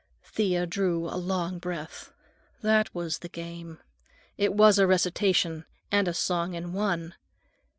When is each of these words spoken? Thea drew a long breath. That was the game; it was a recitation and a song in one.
Thea 0.23 0.65
drew 0.65 1.07
a 1.07 1.13
long 1.15 1.59
breath. 1.59 2.11
That 2.63 2.91
was 2.95 3.19
the 3.19 3.29
game; 3.29 3.77
it 4.35 4.51
was 4.55 4.79
a 4.79 4.87
recitation 4.87 5.63
and 5.91 6.07
a 6.07 6.13
song 6.15 6.55
in 6.55 6.73
one. 6.73 7.13